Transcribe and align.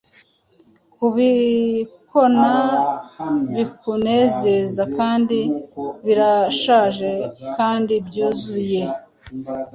Kubikona 0.95 2.51
bikunezezakandi 3.55 5.39
birashaje 6.05 7.11
kandi 7.55 7.93
byuzuye 8.07 8.81